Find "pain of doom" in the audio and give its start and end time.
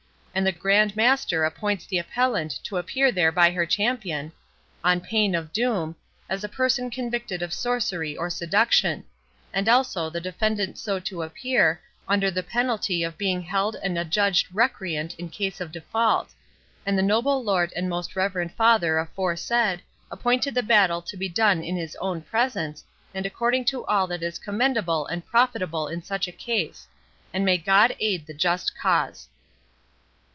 5.01-5.97